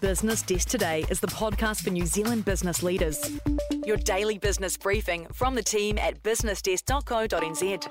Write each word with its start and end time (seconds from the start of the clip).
Business 0.00 0.42
Desk 0.42 0.68
Today 0.68 1.04
is 1.10 1.18
the 1.18 1.26
podcast 1.26 1.82
for 1.82 1.90
New 1.90 2.06
Zealand 2.06 2.44
business 2.44 2.82
leaders. 2.84 3.32
Your 3.84 3.96
daily 3.96 4.38
business 4.38 4.76
briefing 4.76 5.26
from 5.32 5.56
the 5.56 5.62
team 5.62 5.98
at 5.98 6.22
businessdesk.co.nz. 6.22 7.88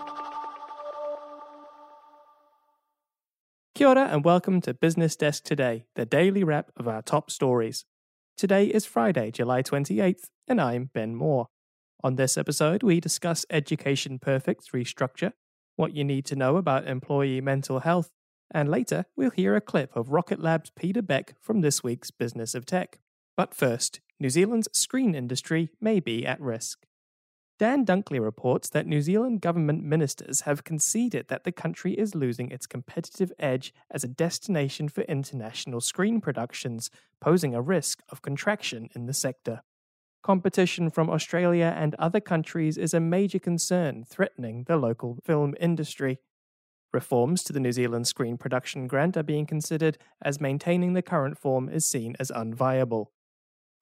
Kia 3.76 3.88
ora 3.88 4.06
and 4.06 4.24
welcome 4.24 4.62
to 4.62 4.74
Business 4.74 5.18
Desk 5.18 5.44
Today, 5.44 5.86
the 5.96 6.06
daily 6.06 6.44
wrap 6.46 6.72
of 6.78 6.88
our 6.88 7.02
top 7.02 7.30
stories. 7.30 7.84
Today 8.38 8.68
is 8.68 8.86
Friday, 8.86 9.30
July 9.30 9.62
28th, 9.62 10.30
and 10.48 10.62
I'm 10.62 10.90
Ben 10.94 11.14
Moore. 11.14 11.48
On 12.04 12.16
this 12.16 12.38
episode, 12.38 12.84
we 12.84 13.02
discuss 13.02 13.46
Education 13.50 14.18
Perfect's 14.18 14.70
restructure, 14.70 15.34
what 15.76 15.94
you 15.94 16.06
need 16.06 16.26
to 16.28 16.36
know 16.38 16.56
about 16.56 16.88
employee 16.88 17.42
mental 17.42 17.80
health, 17.80 18.12
and 18.52 18.70
later, 18.70 19.06
we'll 19.16 19.32
hear 19.32 19.56
a 19.56 19.62
clip 19.62 19.96
of 19.96 20.12
Rocket 20.12 20.40
Lab's 20.40 20.70
Peter 20.70 21.02
Beck 21.02 21.36
from 21.42 21.62
this 21.62 21.84
week's 21.84 22.12
Business 22.12 22.56
of 22.56 22.66
Tech. 22.66 23.00
But 23.36 23.54
first, 23.54 24.00
New 24.20 24.30
Zealand's 24.30 24.70
screen 24.74 25.14
industry 25.14 25.70
may 25.80 26.00
be 26.00 26.26
at 26.26 26.42
risk. 26.42 26.86
Dan 27.60 27.86
Dunkley 27.86 28.22
reports 28.22 28.70
that 28.70 28.86
New 28.86 29.02
Zealand 29.02 29.42
government 29.42 29.84
ministers 29.84 30.42
have 30.42 30.64
conceded 30.64 31.28
that 31.28 31.44
the 31.44 31.52
country 31.52 31.94
is 31.94 32.14
losing 32.14 32.52
its 32.52 32.68
competitive 32.68 33.32
edge 33.40 33.74
as 33.90 34.04
a 34.04 34.08
destination 34.08 34.90
for 34.90 35.02
international 35.02 35.82
screen 35.82 36.22
productions, 36.22 36.92
posing 37.20 37.56
a 37.56 37.62
risk 37.62 38.04
of 38.10 38.22
contraction 38.22 38.90
in 38.96 39.08
the 39.08 39.14
sector. 39.14 39.62
Competition 40.22 40.92
from 40.92 41.10
Australia 41.10 41.74
and 41.76 41.96
other 41.96 42.20
countries 42.20 42.78
is 42.78 42.94
a 42.94 43.00
major 43.00 43.40
concern 43.40 44.04
threatening 44.04 44.66
the 44.68 44.78
local 44.78 45.18
film 45.24 45.56
industry. 45.60 46.20
Reforms 46.94 47.44
to 47.44 47.54
the 47.54 47.60
New 47.60 47.74
Zealand 47.74 48.08
Screen 48.08 48.38
Production 48.38 48.88
Grant 48.88 49.18
are 49.18 49.24
being 49.24 49.46
considered 49.46 49.98
as 50.22 50.40
maintaining 50.40 50.94
the 50.94 51.02
current 51.02 51.38
form 51.38 51.68
is 51.68 51.88
seen 51.88 52.16
as 52.20 52.32
unviable. 52.32 53.08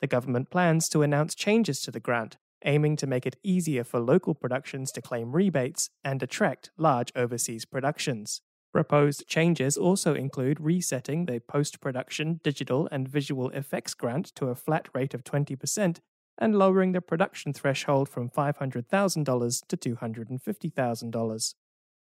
The 0.01 0.07
government 0.07 0.49
plans 0.49 0.89
to 0.89 1.03
announce 1.03 1.35
changes 1.35 1.79
to 1.81 1.91
the 1.91 1.99
grant, 1.99 2.37
aiming 2.65 2.95
to 2.97 3.07
make 3.07 3.27
it 3.27 3.37
easier 3.43 3.83
for 3.83 3.99
local 3.99 4.33
productions 4.33 4.91
to 4.91 5.01
claim 5.01 5.33
rebates 5.33 5.89
and 6.03 6.21
attract 6.23 6.71
large 6.77 7.11
overseas 7.15 7.63
productions. 7.63 8.41
Proposed 8.73 9.25
changes 9.27 9.77
also 9.77 10.15
include 10.15 10.59
resetting 10.59 11.27
the 11.27 11.39
post 11.39 11.79
production 11.79 12.41
digital 12.43 12.89
and 12.91 13.07
visual 13.07 13.49
effects 13.51 13.93
grant 13.93 14.33
to 14.35 14.47
a 14.47 14.55
flat 14.55 14.89
rate 14.93 15.13
of 15.13 15.23
20% 15.23 15.99
and 16.37 16.57
lowering 16.57 16.91
the 16.91 17.01
production 17.01 17.53
threshold 17.53 18.09
from 18.09 18.29
$500,000 18.29 19.67
to 19.67 19.77
$250,000. 19.77 21.53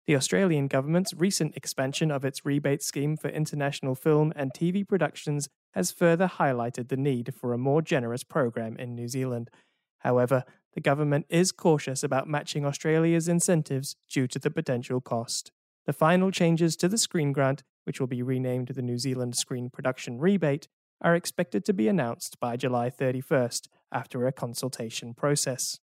The 0.10 0.16
Australian 0.16 0.66
government's 0.66 1.14
recent 1.14 1.56
expansion 1.56 2.10
of 2.10 2.26
its 2.26 2.44
rebate 2.44 2.82
scheme 2.82 3.16
for 3.16 3.28
international 3.28 3.94
film 3.94 4.34
and 4.36 4.52
TV 4.52 4.84
productions 4.84 5.50
has 5.76 5.92
further 5.92 6.28
highlighted 6.28 6.88
the 6.88 6.98
need 6.98 7.36
for 7.36 7.54
a 7.54 7.60
more 7.60 7.84
generous 7.84 8.24
program 8.24 8.76
in 8.78 8.96
New 8.96 9.08
Zealand. 9.08 9.52
However, 10.00 10.46
the 10.74 10.82
government 10.82 11.28
is 11.30 11.52
cautious 11.52 12.04
about 12.04 12.28
matching 12.28 12.66
Australia's 12.66 13.28
incentives 13.28 13.96
due 14.10 14.26
to 14.30 14.40
the 14.40 14.50
potential 14.50 15.00
cost. 15.00 15.52
The 15.86 15.94
final 15.94 16.32
changes 16.32 16.76
to 16.78 16.88
the 16.88 16.98
screen 16.98 17.32
grant, 17.32 17.62
which 17.84 18.00
will 18.00 18.08
be 18.08 18.24
renamed 18.24 18.70
the 18.70 18.82
New 18.82 18.98
Zealand 18.98 19.36
Screen 19.36 19.70
Production 19.70 20.18
Rebate, 20.18 20.68
are 21.02 21.14
expected 21.14 21.64
to 21.66 21.74
be 21.74 21.88
announced 21.88 22.40
by 22.40 22.58
July 22.58 22.90
31st 22.90 23.68
after 23.92 24.26
a 24.26 24.32
consultation 24.32 25.14
process. 25.14 25.80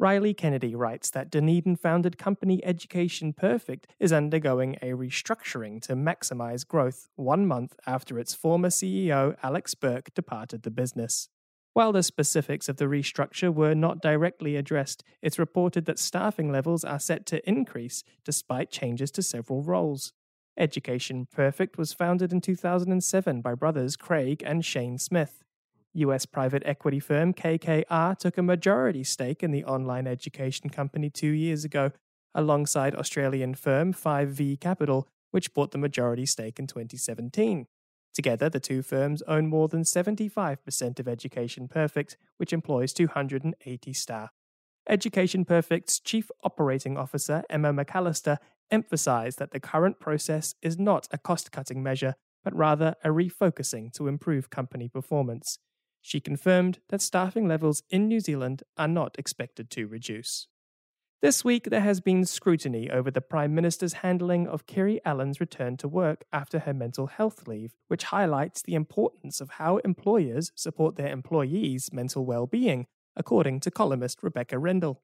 Riley 0.00 0.32
Kennedy 0.32 0.76
writes 0.76 1.10
that 1.10 1.28
Dunedin 1.28 1.74
founded 1.74 2.18
company 2.18 2.64
Education 2.64 3.32
Perfect 3.32 3.88
is 3.98 4.12
undergoing 4.12 4.76
a 4.80 4.90
restructuring 4.90 5.82
to 5.82 5.94
maximize 5.94 6.64
growth 6.64 7.08
one 7.16 7.48
month 7.48 7.74
after 7.84 8.16
its 8.16 8.32
former 8.32 8.68
CEO 8.68 9.34
Alex 9.42 9.74
Burke 9.74 10.14
departed 10.14 10.62
the 10.62 10.70
business. 10.70 11.28
While 11.72 11.90
the 11.90 12.04
specifics 12.04 12.68
of 12.68 12.76
the 12.76 12.84
restructure 12.84 13.52
were 13.52 13.74
not 13.74 14.00
directly 14.00 14.54
addressed, 14.54 15.02
it's 15.20 15.38
reported 15.38 15.84
that 15.86 15.98
staffing 15.98 16.52
levels 16.52 16.84
are 16.84 17.00
set 17.00 17.26
to 17.26 17.48
increase 17.48 18.04
despite 18.24 18.70
changes 18.70 19.10
to 19.12 19.22
several 19.22 19.62
roles. 19.62 20.12
Education 20.56 21.26
Perfect 21.32 21.76
was 21.76 21.92
founded 21.92 22.32
in 22.32 22.40
2007 22.40 23.40
by 23.40 23.54
brothers 23.54 23.96
Craig 23.96 24.44
and 24.46 24.64
Shane 24.64 24.98
Smith. 24.98 25.42
US 25.94 26.26
private 26.26 26.62
equity 26.66 27.00
firm 27.00 27.32
KKR 27.32 28.16
took 28.18 28.38
a 28.38 28.42
majority 28.42 29.04
stake 29.04 29.42
in 29.42 29.50
the 29.50 29.64
online 29.64 30.06
education 30.06 30.70
company 30.70 31.10
two 31.10 31.30
years 31.30 31.64
ago, 31.64 31.92
alongside 32.34 32.94
Australian 32.94 33.54
firm 33.54 33.92
5V 33.92 34.60
Capital, 34.60 35.08
which 35.30 35.54
bought 35.54 35.72
the 35.72 35.78
majority 35.78 36.26
stake 36.26 36.58
in 36.58 36.66
2017. 36.66 37.66
Together, 38.14 38.48
the 38.48 38.60
two 38.60 38.82
firms 38.82 39.22
own 39.22 39.46
more 39.46 39.68
than 39.68 39.82
75% 39.82 40.98
of 40.98 41.08
Education 41.08 41.68
Perfect, 41.68 42.16
which 42.36 42.52
employs 42.52 42.92
280 42.92 43.92
staff. 43.92 44.30
Education 44.88 45.44
Perfect's 45.44 46.00
Chief 46.00 46.30
Operating 46.42 46.96
Officer, 46.96 47.42
Emma 47.50 47.72
McAllister, 47.72 48.38
emphasized 48.70 49.38
that 49.38 49.50
the 49.50 49.60
current 49.60 50.00
process 50.00 50.54
is 50.62 50.78
not 50.78 51.06
a 51.10 51.18
cost 51.18 51.52
cutting 51.52 51.82
measure, 51.82 52.14
but 52.42 52.56
rather 52.56 52.94
a 53.04 53.08
refocusing 53.08 53.92
to 53.92 54.08
improve 54.08 54.50
company 54.50 54.88
performance. 54.88 55.58
She 56.00 56.20
confirmed 56.20 56.78
that 56.88 57.02
staffing 57.02 57.46
levels 57.46 57.82
in 57.90 58.08
New 58.08 58.20
Zealand 58.20 58.62
are 58.76 58.88
not 58.88 59.18
expected 59.18 59.70
to 59.70 59.86
reduce. 59.86 60.48
This 61.20 61.44
week, 61.44 61.70
there 61.70 61.80
has 61.80 62.00
been 62.00 62.24
scrutiny 62.24 62.88
over 62.88 63.10
the 63.10 63.20
Prime 63.20 63.52
Minister's 63.52 63.94
handling 63.94 64.46
of 64.46 64.66
Kiri 64.66 65.00
Allan's 65.04 65.40
return 65.40 65.76
to 65.78 65.88
work 65.88 66.24
after 66.32 66.60
her 66.60 66.72
mental 66.72 67.08
health 67.08 67.48
leave, 67.48 67.74
which 67.88 68.04
highlights 68.04 68.62
the 68.62 68.76
importance 68.76 69.40
of 69.40 69.50
how 69.50 69.78
employers 69.78 70.52
support 70.54 70.94
their 70.94 71.08
employees' 71.08 71.92
mental 71.92 72.24
well 72.24 72.46
being, 72.46 72.86
according 73.16 73.58
to 73.60 73.70
columnist 73.70 74.22
Rebecca 74.22 74.60
Rendell. 74.60 75.02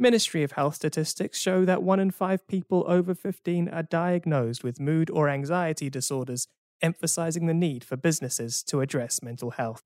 Ministry 0.00 0.42
of 0.42 0.52
Health 0.52 0.74
statistics 0.74 1.38
show 1.38 1.64
that 1.64 1.84
one 1.84 2.00
in 2.00 2.10
five 2.10 2.48
people 2.48 2.84
over 2.88 3.14
15 3.14 3.68
are 3.68 3.84
diagnosed 3.84 4.64
with 4.64 4.80
mood 4.80 5.10
or 5.10 5.28
anxiety 5.28 5.88
disorders, 5.88 6.48
emphasizing 6.80 7.46
the 7.46 7.54
need 7.54 7.84
for 7.84 7.96
businesses 7.96 8.64
to 8.64 8.80
address 8.80 9.22
mental 9.22 9.52
health. 9.52 9.84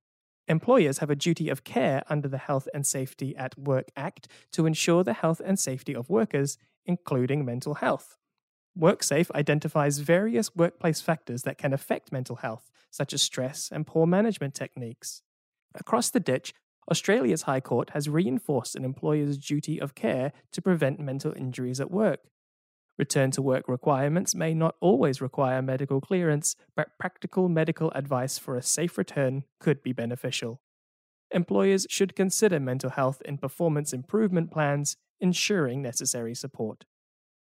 Employers 0.49 0.99
have 0.99 1.11
a 1.11 1.17
duty 1.17 1.49
of 1.49 1.65
care 1.65 2.05
under 2.09 2.29
the 2.29 2.39
Health 2.39 2.69
and 2.73 2.87
Safety 2.87 3.37
at 3.37 3.59
Work 3.59 3.91
Act 3.97 4.29
to 4.53 4.67
ensure 4.67 5.03
the 5.03 5.15
health 5.15 5.41
and 5.45 5.59
safety 5.59 5.95
of 5.95 6.09
workers, 6.09 6.57
including 6.84 7.45
mental 7.45 7.75
health. 7.75 8.17
WorkSafe 8.79 9.31
identifies 9.33 9.99
various 9.99 10.55
workplace 10.55 11.01
factors 11.01 11.43
that 11.43 11.59
can 11.59 11.73
affect 11.73 12.12
mental 12.12 12.37
health, 12.37 12.71
such 12.91 13.12
as 13.12 13.23
stress 13.23 13.71
and 13.73 13.87
poor 13.87 14.07
management 14.07 14.55
techniques. 14.55 15.23
Across 15.75 16.11
the 16.11 16.21
ditch, 16.21 16.55
Australia's 16.91 17.43
High 17.43 17.61
Court 17.61 17.91
has 17.91 18.09
reinforced 18.09 18.77
an 18.77 18.84
employer's 18.84 19.39
duty 19.39 19.81
of 19.81 19.97
care 19.97 20.33
to 20.53 20.63
prevent 20.63 21.01
mental 21.01 21.33
injuries 21.33 21.81
at 21.81 21.91
work. 21.91 22.21
Return 22.99 23.31
to 23.33 23.43
work 23.43 23.69
requirements 23.69 24.34
may 24.34 24.55
not 24.55 24.77
always 24.81 25.21
require 25.21 25.61
medical 25.61 26.01
clearance, 26.01 26.57
but 26.75 26.99
practical 26.99 27.49
medical 27.49 27.91
advice 27.91 28.39
for 28.39 28.57
a 28.57 28.62
safe 28.62 28.97
return 28.97 29.45
could 29.61 29.83
be 29.83 29.93
beneficial. 29.93 30.61
Employers 31.31 31.87
should 31.91 32.17
consider 32.17 32.59
mental 32.59 32.91
health 32.91 33.21
in 33.25 33.37
performance 33.37 33.93
improvement 33.93 34.51
plans, 34.51 34.97
ensuring 35.21 35.83
necessary 35.83 36.34
support. 36.34 36.84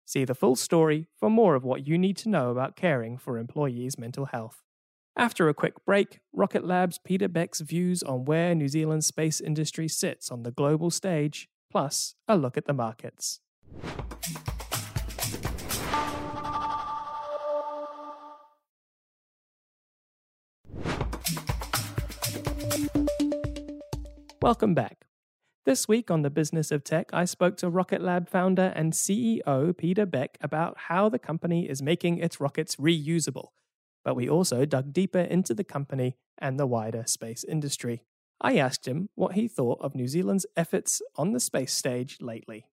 See 0.06 0.26
the 0.26 0.36
full 0.36 0.56
story 0.56 1.08
for 1.18 1.30
more 1.30 1.56
of 1.56 1.64
what 1.64 1.88
you 1.88 1.98
need 1.98 2.18
to 2.18 2.30
know 2.30 2.50
about 2.50 2.76
caring 2.76 3.18
for 3.18 3.38
employees' 3.38 3.98
mental 3.98 4.26
health. 4.26 4.64
After 5.16 5.48
a 5.48 5.54
quick 5.54 5.86
break, 5.86 6.20
Rocket 6.34 6.66
Lab's 6.66 6.98
Peter 6.98 7.28
Beck's 7.28 7.62
views 7.62 8.02
on 8.04 8.26
where 8.26 8.56
New 8.56 8.68
Zealand's 8.68 9.06
space 9.06 9.40
industry 9.40 9.88
sits 9.88 10.32
on 10.32 10.44
the 10.44 10.52
global 10.52 10.90
stage, 10.90 11.48
plus 11.70 12.16
a 12.28 12.36
look 12.36 12.58
at 12.58 12.66
the 12.66 12.74
markets. 12.74 13.40
Welcome 24.42 24.74
back. 24.74 25.06
This 25.66 25.90
week 25.90 26.10
on 26.10 26.22
the 26.22 26.30
Business 26.30 26.72
of 26.72 26.86
Tech, 26.86 27.10
I 27.12 27.26
spoke 27.26 27.58
to 27.58 27.70
Rocket 27.70 28.00
Lab 28.02 28.30
founder 28.30 28.72
and 28.74 28.94
CEO 28.94 29.78
Peter 29.78 30.06
Beck 30.06 30.38
about 30.40 30.78
how 30.78 31.10
the 31.10 31.20
company 31.20 31.70
is 31.70 31.82
making 31.82 32.20
its 32.20 32.40
rockets 32.40 32.78
reusable. 32.78 33.50
But 34.06 34.16
we 34.16 34.30
also 34.30 34.64
dug 34.64 34.94
deeper 34.94 35.20
into 35.20 35.54
the 35.54 35.66
company 35.66 36.16
and 36.38 36.58
the 36.58 36.66
wider 36.66 37.04
space 37.06 37.44
industry. 37.44 38.06
I 38.40 38.56
asked 38.58 38.88
him 38.88 39.10
what 39.16 39.34
he 39.34 39.50
thought 39.50 39.82
of 39.82 39.94
New 39.94 40.08
Zealand's 40.08 40.46
efforts 40.56 41.02
on 41.18 41.34
the 41.34 41.42
space 41.42 41.74
stage 41.74 42.20
lately. 42.22 42.66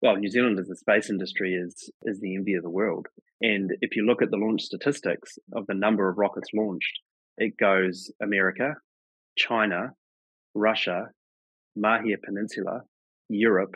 Well, 0.00 0.14
New 0.14 0.30
Zealand 0.30 0.60
as 0.60 0.70
a 0.70 0.76
space 0.76 1.10
industry 1.10 1.54
is 1.54 1.90
is 2.04 2.20
the 2.20 2.36
envy 2.36 2.54
of 2.54 2.62
the 2.62 2.70
world. 2.70 3.08
And 3.40 3.72
if 3.80 3.96
you 3.96 4.06
look 4.06 4.22
at 4.22 4.30
the 4.30 4.36
launch 4.36 4.62
statistics 4.62 5.36
of 5.52 5.66
the 5.66 5.74
number 5.74 6.08
of 6.08 6.16
rockets 6.16 6.50
launched, 6.54 7.00
it 7.36 7.56
goes 7.58 8.12
America, 8.22 8.76
China, 9.36 9.94
Russia, 10.54 11.10
Mahia 11.78 12.16
Peninsula, 12.22 12.82
Europe, 13.28 13.74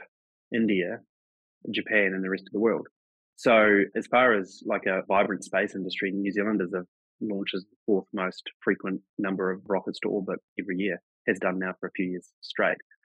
India, 0.54 1.00
Japan, 1.70 2.12
and 2.14 2.24
the 2.24 2.30
rest 2.30 2.44
of 2.46 2.52
the 2.52 2.60
world. 2.60 2.86
So, 3.36 3.82
as 3.96 4.06
far 4.06 4.34
as 4.38 4.62
like 4.66 4.86
a 4.86 5.02
vibrant 5.08 5.44
space 5.44 5.74
industry, 5.74 6.12
New 6.12 6.30
Zealand 6.30 6.60
Zealanders 6.60 6.74
have 6.74 6.86
launches 7.20 7.64
the 7.70 7.76
fourth 7.86 8.06
most 8.12 8.42
frequent 8.60 9.00
number 9.18 9.50
of 9.50 9.62
rockets 9.68 9.98
to 10.00 10.08
orbit 10.08 10.40
every 10.58 10.76
year, 10.76 11.00
has 11.26 11.38
done 11.38 11.58
now 11.58 11.72
for 11.78 11.86
a 11.86 11.92
few 11.92 12.06
years 12.06 12.30
straight. 12.40 12.78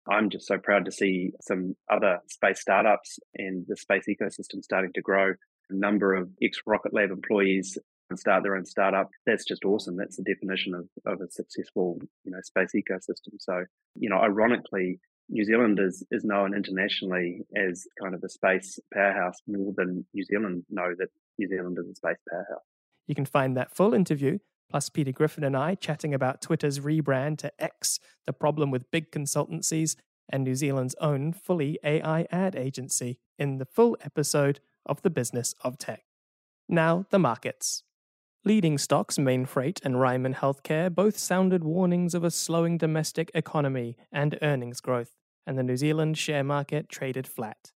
I'm 0.09 0.29
just 0.29 0.47
so 0.47 0.57
proud 0.57 0.85
to 0.85 0.91
see 0.91 1.31
some 1.41 1.75
other 1.89 2.19
space 2.29 2.59
startups 2.59 3.19
and 3.35 3.65
the 3.67 3.77
space 3.77 4.03
ecosystem 4.09 4.61
starting 4.61 4.91
to 4.93 5.01
grow. 5.01 5.33
A 5.69 5.73
number 5.73 6.13
of 6.13 6.29
ex 6.41 6.57
Rocket 6.65 6.93
Lab 6.93 7.09
employees 7.09 7.77
start 8.17 8.43
their 8.43 8.55
own 8.55 8.65
startup. 8.65 9.09
That's 9.25 9.45
just 9.45 9.65
awesome. 9.65 9.97
That's 9.97 10.17
the 10.17 10.23
definition 10.23 10.73
of, 10.73 10.87
of 11.05 11.21
a 11.21 11.29
successful, 11.29 11.99
you 12.23 12.31
know, 12.31 12.39
space 12.43 12.71
ecosystem. 12.75 13.35
So, 13.39 13.63
you 13.95 14.09
know, 14.09 14.17
ironically, 14.17 14.99
New 15.29 15.43
Zealand 15.45 15.79
is, 15.79 16.05
is 16.11 16.23
known 16.23 16.53
internationally 16.55 17.41
as 17.55 17.85
kind 18.01 18.13
of 18.13 18.23
a 18.23 18.29
space 18.29 18.79
powerhouse 18.93 19.37
more 19.47 19.73
than 19.75 20.05
New 20.13 20.25
Zealand 20.25 20.63
know 20.69 20.93
that 20.97 21.09
New 21.37 21.47
Zealand 21.47 21.77
is 21.79 21.89
a 21.89 21.95
space 21.95 22.17
powerhouse. 22.29 22.63
You 23.07 23.15
can 23.15 23.25
find 23.25 23.55
that 23.57 23.75
full 23.75 23.93
interview, 23.93 24.39
plus 24.69 24.89
Peter 24.89 25.11
Griffin 25.11 25.43
and 25.43 25.57
I 25.57 25.75
chatting 25.75 26.13
about 26.13 26.41
Twitter's 26.41 26.79
rebrand 26.79 27.37
to 27.39 27.51
X, 27.61 27.99
the 28.25 28.33
problem 28.33 28.71
with 28.71 28.91
big 28.91 29.11
consultancies, 29.11 29.95
and 30.29 30.43
New 30.43 30.55
Zealand's 30.55 30.95
own 31.01 31.33
fully 31.33 31.79
AI 31.83 32.25
ad 32.31 32.55
agency 32.55 33.19
in 33.37 33.57
the 33.57 33.65
full 33.65 33.97
episode 34.01 34.59
of 34.85 35.01
The 35.01 35.09
Business 35.09 35.53
of 35.63 35.77
Tech. 35.77 36.03
Now, 36.69 37.05
the 37.09 37.19
markets. 37.19 37.83
Leading 38.45 38.77
stocks, 38.77 39.17
Mainfreight 39.17 39.79
and 39.85 40.01
Ryman 40.01 40.33
Healthcare, 40.33 40.93
both 40.93 41.17
sounded 41.17 41.63
warnings 41.63 42.13
of 42.13 42.25
a 42.25 42.31
slowing 42.31 42.77
domestic 42.77 43.31
economy 43.33 43.95
and 44.11 44.37
earnings 44.41 44.81
growth, 44.81 45.15
and 45.47 45.57
the 45.57 45.63
New 45.63 45.77
Zealand 45.77 46.17
share 46.17 46.43
market 46.43 46.89
traded 46.89 47.25
flat. 47.25 47.71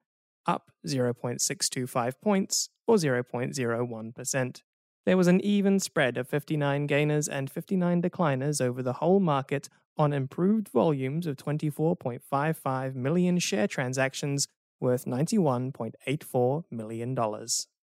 up 0.47 0.71
0.625 0.87 2.13
points 2.23 2.69
or 2.87 2.95
0.01%. 2.95 4.63
There 5.07 5.17
was 5.17 5.27
an 5.27 5.41
even 5.43 5.81
spread 5.81 6.17
of 6.17 6.29
59 6.29 6.87
gainers 6.87 7.29
and 7.29 7.51
59 7.51 8.03
decliners 8.03 8.61
over 8.61 8.83
the 8.83 8.95
whole 8.95 9.21
market 9.21 9.69
on 9.97 10.13
improved 10.13 10.69
volumes 10.69 11.27
of 11.27 11.37
24.55 11.37 12.95
million 12.95 13.39
share 13.39 13.69
transactions 13.69 14.49
worth 14.81 15.05
$91.84 15.05 16.65
million. 16.71 17.15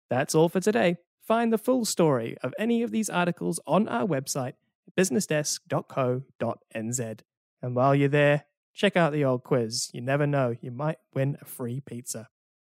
That's 0.09 0.35
all 0.35 0.49
for 0.49 0.59
today. 0.59 0.97
Find 1.21 1.51
the 1.51 1.57
full 1.57 1.85
story 1.85 2.37
of 2.41 2.53
any 2.57 2.83
of 2.83 2.91
these 2.91 3.09
articles 3.09 3.59
on 3.67 3.87
our 3.87 4.07
website, 4.07 4.53
businessdesk.co.nz. 4.97 7.19
And 7.61 7.75
while 7.75 7.95
you're 7.95 8.07
there, 8.07 8.45
check 8.73 8.95
out 8.95 9.11
the 9.11 9.25
old 9.25 9.43
quiz. 9.43 9.89
You 9.91 10.01
never 10.01 10.27
know, 10.27 10.55
you 10.61 10.71
might 10.71 10.99
win 11.13 11.37
a 11.41 11.45
free 11.45 11.81
pizza. 11.81 12.29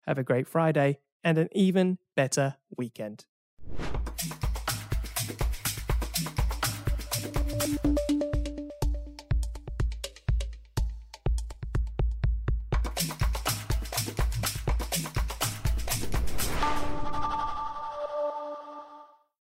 Have 0.07 0.17
a 0.17 0.23
great 0.23 0.47
Friday 0.47 0.99
and 1.23 1.37
an 1.37 1.49
even 1.51 1.97
better 2.15 2.55
weekend. 2.77 3.25
Thank 7.65 7.85
you. 7.85 8.04